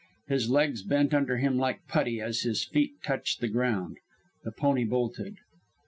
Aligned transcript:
His 0.27 0.49
legs 0.49 0.81
bent 0.81 1.13
under 1.13 1.37
him 1.37 1.57
like 1.59 1.85
putty 1.87 2.19
as 2.19 2.39
his 2.41 2.63
feet 2.65 2.93
touched 3.05 3.39
the 3.39 3.47
ground. 3.47 3.97
The 4.43 4.51
pony 4.51 4.83
bolted. 4.83 5.35